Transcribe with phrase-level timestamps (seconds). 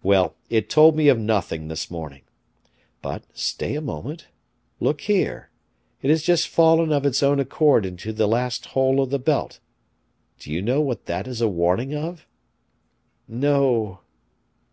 [0.00, 2.22] Well, it told me of nothing this morning.
[3.02, 4.28] But, stay a moment
[4.78, 5.50] look here,
[6.02, 9.58] it has just fallen of its own accord into the last hole of the belt.
[10.38, 12.28] Do you know what that is a warning of?"
[13.26, 14.02] "No."